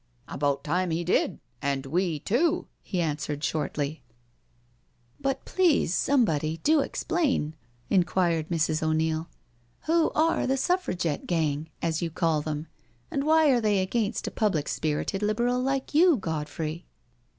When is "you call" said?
12.01-12.41